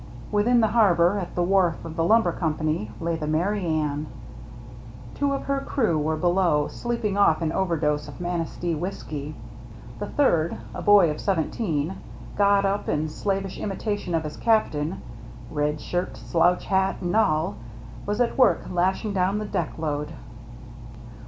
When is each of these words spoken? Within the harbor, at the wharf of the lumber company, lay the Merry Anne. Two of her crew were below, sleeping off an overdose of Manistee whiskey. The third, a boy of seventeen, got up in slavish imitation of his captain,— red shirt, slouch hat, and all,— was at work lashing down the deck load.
Within 0.31 0.61
the 0.61 0.69
harbor, 0.69 1.19
at 1.19 1.35
the 1.35 1.43
wharf 1.43 1.85
of 1.85 1.95
the 1.95 2.03
lumber 2.03 2.31
company, 2.31 2.89
lay 2.99 3.15
the 3.17 3.27
Merry 3.27 3.63
Anne. 3.67 4.07
Two 5.13 5.31
of 5.33 5.43
her 5.43 5.59
crew 5.59 5.99
were 5.99 6.17
below, 6.17 6.67
sleeping 6.67 7.17
off 7.19 7.43
an 7.43 7.51
overdose 7.51 8.07
of 8.07 8.19
Manistee 8.19 8.73
whiskey. 8.73 9.35
The 9.99 10.07
third, 10.07 10.57
a 10.73 10.81
boy 10.81 11.11
of 11.11 11.21
seventeen, 11.21 11.97
got 12.35 12.65
up 12.65 12.89
in 12.89 13.09
slavish 13.09 13.59
imitation 13.59 14.15
of 14.15 14.23
his 14.23 14.37
captain,— 14.37 15.03
red 15.51 15.79
shirt, 15.79 16.17
slouch 16.17 16.65
hat, 16.65 16.95
and 17.01 17.15
all,— 17.15 17.57
was 18.07 18.19
at 18.19 18.39
work 18.39 18.61
lashing 18.71 19.13
down 19.13 19.37
the 19.37 19.45
deck 19.45 19.77
load. 19.77 20.13